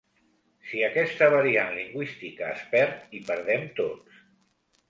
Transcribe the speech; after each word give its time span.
Si 0.69 0.79
aquesta 0.87 1.27
variant 1.35 1.69
lingüística 1.81 2.49
es 2.57 2.65
perd, 2.75 3.07
hi 3.19 3.23
perdem 3.31 3.69
tots. 3.83 4.21